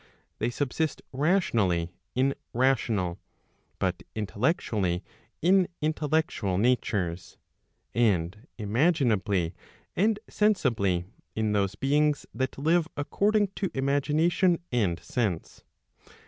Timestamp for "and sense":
14.71-15.63